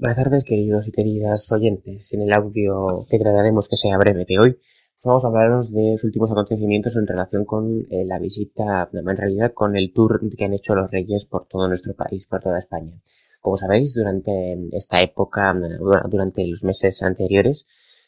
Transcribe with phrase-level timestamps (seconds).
[0.00, 2.14] Buenas tardes, queridos y queridas oyentes.
[2.14, 4.58] En el audio que trataremos que sea breve de hoy,
[5.04, 9.52] vamos a hablaros de los últimos acontecimientos en relación con eh, la visita, en realidad
[9.52, 12.98] con el tour que han hecho los reyes por todo nuestro país, por toda España.
[13.42, 15.54] Como sabéis, durante esta época,
[16.08, 17.66] durante los meses anteriores,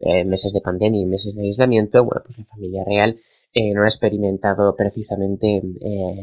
[0.00, 3.18] eh, meses de pandemia y meses de aislamiento, bueno, pues la familia real
[3.52, 5.62] eh, no ha experimentado precisamente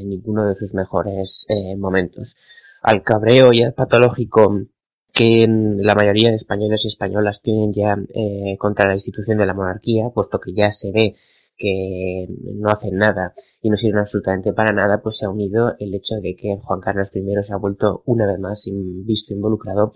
[0.05, 1.45] ninguno de sus mejores
[1.77, 2.35] momentos.
[2.81, 4.65] Al cabreo y al patológico
[5.13, 5.47] que
[5.77, 10.09] la mayoría de españoles y españolas tienen ya eh, contra la institución de la monarquía,
[10.09, 11.15] puesto que ya se ve
[11.57, 15.93] que no hacen nada y no sirven absolutamente para nada, pues se ha unido el
[15.93, 19.93] hecho de que Juan Carlos I se ha vuelto una vez más visto involucrado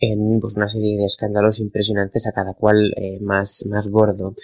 [0.00, 4.34] en pues, una serie de escándalos impresionantes a cada cual eh, más, más gordo.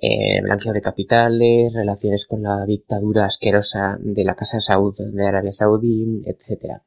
[0.00, 5.52] Eh, blanqueo de capitales, relaciones con la dictadura asquerosa de la Casa Saud de Arabia
[5.52, 6.82] Saudí, etcétera.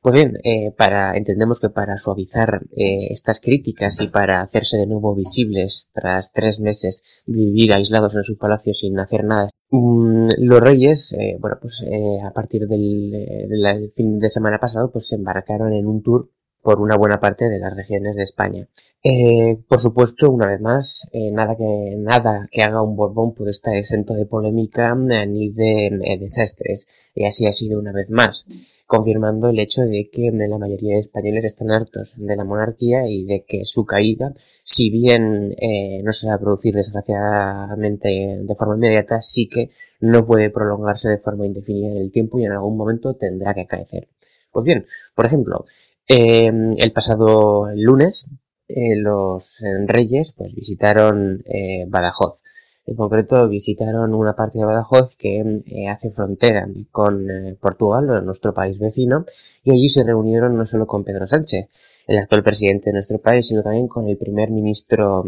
[0.00, 4.86] Pues bien, eh, para, entendemos que para suavizar eh, estas críticas y para hacerse de
[4.86, 10.28] nuevo visibles tras tres meses de vivir aislados en su palacio sin hacer nada, mm,
[10.38, 11.84] los reyes, eh, bueno, pues
[12.24, 16.30] a partir del, del, fin de semana pasado, pues se embarcaron en un tour
[16.62, 18.68] por una buena parte de las regiones de España.
[19.02, 23.50] Eh, por supuesto, una vez más, eh, nada, que, nada que haga un Borbón puede
[23.50, 26.88] estar exento de polémica eh, ni de desastres.
[27.14, 28.44] Y así ha sido una vez más,
[28.86, 33.24] confirmando el hecho de que la mayoría de españoles están hartos de la monarquía y
[33.24, 34.34] de que su caída,
[34.64, 35.54] si bien
[36.02, 41.18] no se va a producir desgraciadamente de forma inmediata, sí que no puede prolongarse de
[41.18, 44.08] forma indefinida en el tiempo y en algún momento tendrá que acaecer.
[44.52, 45.66] Pues bien, por ejemplo,
[46.08, 48.28] el pasado lunes,
[48.68, 52.42] eh, los eh, reyes pues visitaron eh, Badajoz.
[52.84, 57.26] En concreto visitaron una parte de Badajoz que hace frontera con
[57.60, 59.26] Portugal, nuestro país vecino,
[59.62, 61.68] y allí se reunieron no solo con Pedro Sánchez,
[62.06, 65.22] el actual presidente de nuestro país, sino también con el primer ministro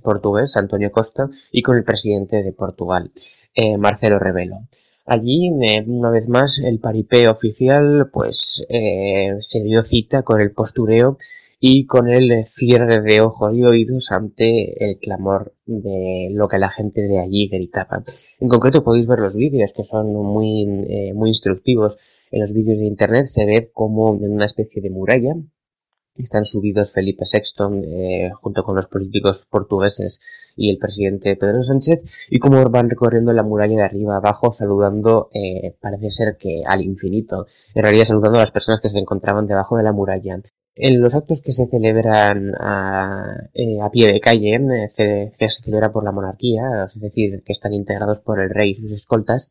[0.00, 3.12] portugués, Antonio Costa, y con el presidente de Portugal,
[3.78, 4.60] Marcelo Rebelo.
[5.04, 8.64] Allí, una vez más, el paripé oficial pues
[9.40, 11.18] se dio cita con el postureo
[11.64, 16.68] y con el cierre de ojos y oídos ante el clamor de lo que la
[16.68, 18.02] gente de allí gritaba.
[18.40, 21.98] En concreto podéis ver los vídeos que son muy, eh, muy instructivos.
[22.32, 25.36] En los vídeos de internet se ve como en una especie de muralla
[26.16, 30.20] están subidos Felipe VI eh, junto con los políticos portugueses
[30.56, 35.30] y el presidente Pedro Sánchez y como van recorriendo la muralla de arriba abajo saludando
[35.32, 39.46] eh, parece ser que al infinito en realidad saludando a las personas que se encontraban
[39.46, 40.40] debajo de la muralla.
[40.74, 44.58] En los actos que se celebran a, eh, pie de calle,
[44.96, 48.76] que se celebra por la monarquía, es decir, que están integrados por el rey y
[48.76, 49.50] sus escoltas,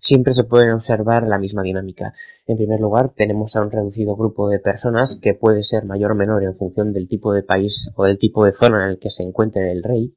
[0.00, 2.12] siempre se puede observar la misma dinámica.
[2.46, 6.14] En primer lugar, tenemos a un reducido grupo de personas que puede ser mayor o
[6.14, 9.10] menor en función del tipo de país o del tipo de zona en el que
[9.10, 10.12] se encuentre el rey,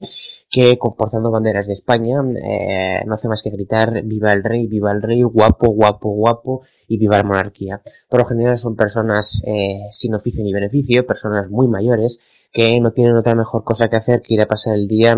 [0.50, 4.92] que comportando banderas de España eh, no hace más que gritar viva el rey, viva
[4.92, 7.82] el rey, guapo, guapo, guapo y viva la monarquía.
[8.10, 12.20] Por lo general son personas eh, sin oficio ni beneficio, personas muy mayores
[12.54, 15.18] que no tienen otra mejor cosa que hacer que ir a pasar el día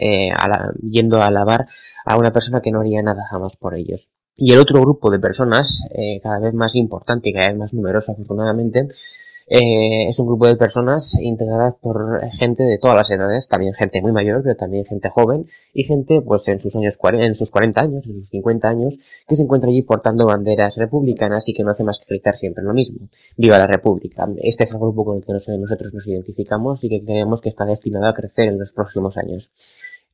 [0.00, 0.32] eh,
[0.90, 1.66] yendo a alabar
[2.04, 4.10] a una persona que no haría nada jamás por ellos.
[4.34, 7.74] Y el otro grupo de personas, eh, cada vez más importante y cada vez más
[7.74, 8.88] numeroso afortunadamente,
[9.48, 14.02] eh, es un grupo de personas integradas por gente de todas las edades, también gente
[14.02, 17.80] muy mayor, pero también gente joven y gente pues en sus años en sus 40
[17.80, 21.70] años, en sus 50 años, que se encuentra allí portando banderas republicanas y que no
[21.70, 23.08] hace más que gritar siempre lo mismo.
[23.36, 24.28] Viva la República.
[24.38, 27.64] Este es el grupo con el que nosotros nos identificamos y que creemos que está
[27.64, 29.52] destinado a crecer en los próximos años.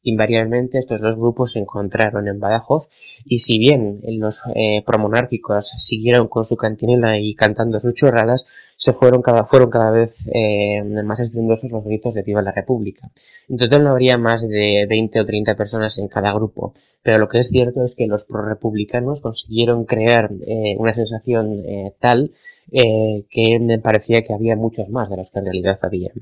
[0.05, 2.89] Invariablemente estos dos grupos se encontraron en Badajoz.
[3.25, 8.47] Y si bien los eh, promonárquicos siguieron con su cantinela y cantando sus chorradas,
[8.77, 13.13] se fueron cada, fueron cada vez eh, más estruendosos los gritos de Viva la República.
[13.49, 17.29] En total no habría más de 20 o 30 personas en cada grupo, pero lo
[17.29, 21.63] que es cierto es que los prorepublicanos consiguieron crear eh, una sensación
[22.01, 22.33] tal
[22.73, 26.13] que me parecía que había muchos más de los que en realidad había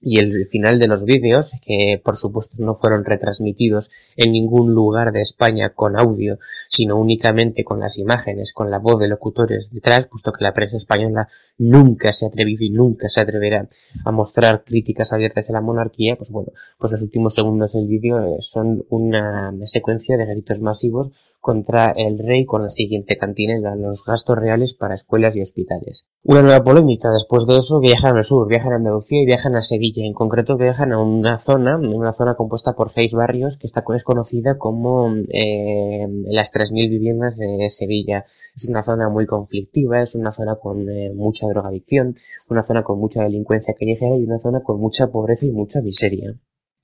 [0.00, 5.12] y el final de los vídeos, que por supuesto no fueron retransmitidos en ningún lugar
[5.12, 10.06] de España con audio, sino únicamente con las imágenes, con la voz de locutores detrás,
[10.06, 13.68] puesto que la prensa española nunca se ha atrevido y nunca se atreverá
[14.04, 18.22] a mostrar críticas abiertas a la monarquía, pues bueno, pues los últimos segundos del vídeo
[18.24, 24.04] eh, son una secuencia de gritos masivos contra el rey con la siguiente cantina los
[24.04, 26.08] gastos reales para escuelas y hospitales.
[26.22, 29.62] Una nueva polémica, después de eso viajan al sur, viajan a Andalucía y viajan a
[29.62, 33.84] Sevilla, en concreto viajan a una zona, una zona compuesta por seis barrios que está,
[33.94, 38.24] es conocida como eh, las 3.000 viviendas de Sevilla.
[38.54, 42.16] Es una zona muy conflictiva, es una zona con eh, mucha drogadicción,
[42.48, 46.34] una zona con mucha delincuencia callejera y una zona con mucha pobreza y mucha miseria.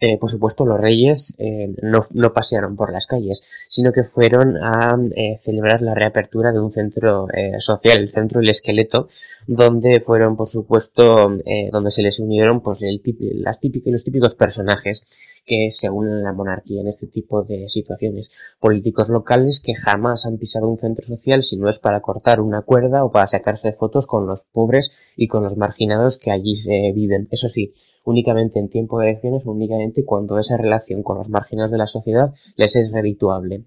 [0.07, 4.59] Eh, por supuesto, los reyes eh, no, no, pasearon por las calles, sino que fueron
[4.59, 7.27] a eh, celebrar la reapertura de un centro
[7.59, 9.09] social, el centro El Esqueleto,
[9.47, 11.33] donde fueron, por supuesto,
[11.73, 13.01] donde se les unieron pues, el
[13.37, 15.07] las típicos, los típicos personajes
[15.45, 18.31] que se unen a la monarquía en este tipo de situaciones.
[18.59, 22.63] Políticos locales que jamás han pisado un centro social si no es para cortar una
[22.63, 26.63] cuerda o para sacarse fotos con los pobres y con los marginados que allí
[26.95, 27.29] viven.
[27.31, 27.73] Eso sí,
[28.05, 32.33] únicamente en tiempo de elecciones, únicamente cuando esa relación con los márgenes de la sociedad
[32.57, 33.65] les es redituable.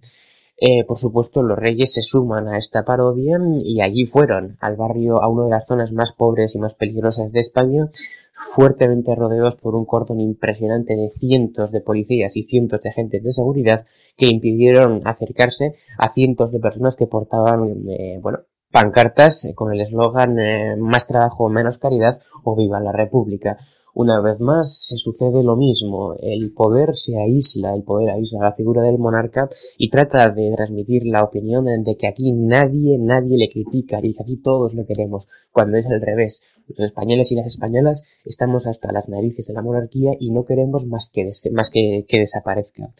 [0.59, 5.21] Eh, por supuesto, los reyes se suman a esta parodia y allí fueron al barrio,
[5.21, 7.87] a una de las zonas más pobres y más peligrosas de España,
[8.33, 13.31] fuertemente rodeados por un cordón impresionante de cientos de policías y cientos de agentes de
[13.31, 18.39] seguridad que impidieron acercarse a cientos de personas que portaban, eh, bueno,
[18.71, 23.57] pancartas con el eslogan eh, más trabajo, menos caridad o viva la República.
[23.99, 28.53] Una vez más se sucede lo mismo, el poder se aísla, el poder aísla la
[28.53, 33.49] figura del monarca y trata de transmitir la opinión de que aquí nadie, nadie le
[33.49, 36.43] critica y que aquí todos lo queremos, cuando es al revés.
[36.67, 40.85] Los españoles y las españolas estamos hasta las narices de la monarquía y no queremos
[40.85, 42.93] más que, más que, que desaparezca.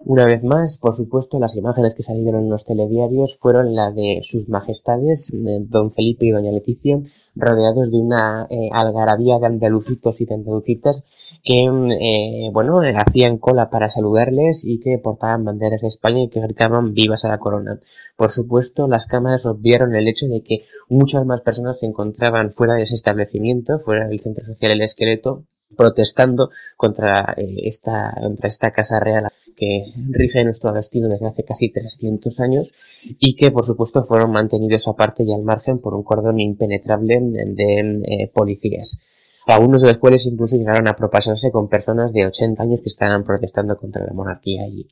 [0.00, 4.20] Una vez más, por supuesto, las imágenes que salieron en los telediarios fueron la de
[4.22, 7.00] sus majestades, eh, don Felipe y doña Leticia,
[7.34, 11.02] rodeados de una eh, algarabía de andalucitos y de andalucitas
[11.42, 16.40] que, eh, bueno, hacían cola para saludarles y que portaban banderas de España y que
[16.40, 17.80] gritaban vivas a la corona.
[18.16, 22.74] Por supuesto, las cámaras obviaron el hecho de que muchas más personas se encontraban fuera
[22.74, 25.44] de ese establecimiento, fuera del centro social El Esqueleto,
[25.76, 32.40] protestando contra esta contra esta casa real que rige nuestro destino desde hace casi 300
[32.40, 32.72] años
[33.18, 38.02] y que por supuesto fueron mantenidos aparte y al margen por un cordón impenetrable de,
[38.06, 38.98] eh, policías
[39.46, 43.24] algunos de los cuales incluso llegaron a propasarse con personas de 80 años que estaban
[43.24, 44.86] protestando contra la monarquía allí.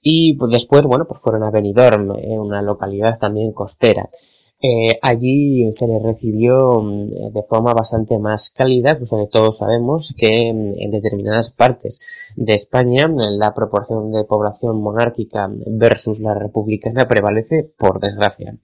[0.00, 4.08] Y pues, después, bueno, pues fueron a Benidorm, eh, una localidad también costera.
[4.62, 10.14] Eh, allí se les recibió mm, de forma bastante más cálida, pues que todos sabemos
[10.18, 11.98] que mm, en determinadas partes
[12.36, 18.54] de España la proporción de población monárquica versus la republicana prevalece por desgracia.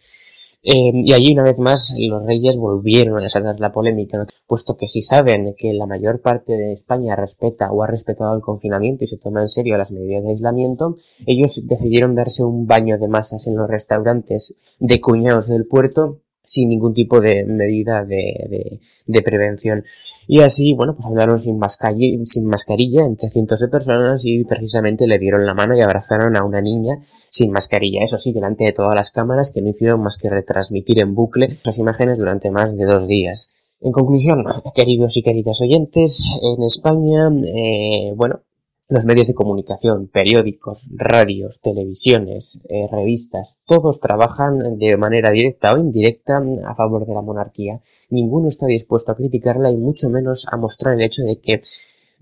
[0.69, 4.89] Eh, y allí una vez más los reyes volvieron a desatar la polémica, puesto que
[4.89, 9.07] si saben que la mayor parte de España respeta o ha respetado el confinamiento y
[9.07, 13.47] se toma en serio las medidas de aislamiento, ellos decidieron darse un baño de masas
[13.47, 19.85] en los restaurantes de cuñados del puerto sin ningún tipo de medida de, de, prevención.
[20.29, 25.07] Y así, bueno, pues andaron sin, mascarilla, sin mascarilla entre cientos de personas y precisamente
[25.07, 28.03] le dieron la mano y abrazaron a una niña sin mascarilla.
[28.03, 31.47] Eso sí, delante de todas las cámaras que no hicieron más que retransmitir en bucle
[31.47, 33.55] esas imágenes durante más de dos días.
[33.81, 34.45] En conclusión,
[34.75, 38.41] queridos y queridas oyentes, en España, eh, bueno,
[38.89, 45.79] los medios de comunicación, periódicos, radios, televisiones, eh, revistas, todos trabajan de manera directa o
[45.79, 47.81] indirecta a favor de la monarquía.
[48.11, 51.63] Ninguno está dispuesto a criticarla y mucho menos a mostrar el hecho de que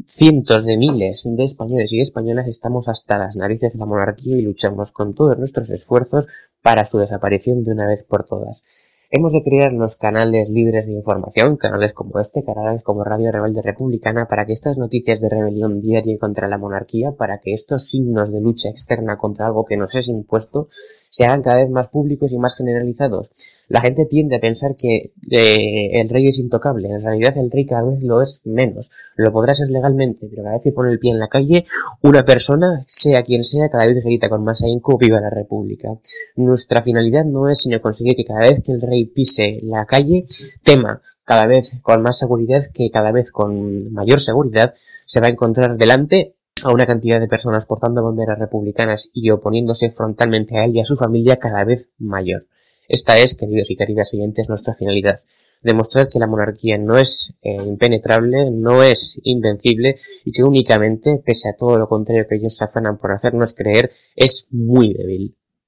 [0.07, 4.37] cientos de miles de españoles y de españolas estamos hasta las narices de la monarquía
[4.37, 6.29] y luchamos con todos nuestros esfuerzos
[6.63, 8.63] para su desaparición de una vez por todas.
[9.11, 13.63] Hemos de crear los canales libres de información, canales como este, canales como Radio Rebelde
[13.63, 18.33] Republicana, para que estas noticias de rebelión diaria contra la monarquía, para que estos signos
[18.33, 20.69] de lucha externa contra algo que nos es impuesto,
[21.15, 23.31] se hagan cada vez más públicos y más generalizados.
[23.69, 26.89] La gente tiende a pensar que eh, el rey es intocable.
[26.89, 28.91] En realidad el rey cada vez lo es menos.
[29.15, 31.67] Lo podrá ser legalmente, pero cada vez que pone el pie en la calle,
[32.03, 35.91] una persona, sea quien sea, cada vez grita con más ahínco viva la república.
[36.35, 40.27] Nuestra finalidad no es sino conseguir que cada vez que el rey pise la calle,
[40.65, 44.75] tema cada vez con más seguridad que cada vez con mayor seguridad
[45.07, 49.91] se va a encontrar delante a una cantidad de personas portando banderas republicanas y oponiéndose
[49.91, 52.47] frontalmente a él y a su familia cada vez mayor.
[52.89, 55.21] Esta es, queridos y queridas oyentes, nuestra finalidad.
[55.63, 61.49] Demostrar que la monarquía no es eh, impenetrable, no es invencible y que únicamente, pese
[61.49, 65.37] a todo lo contrario que ellos se afanan por hacernos creer, es muy débil.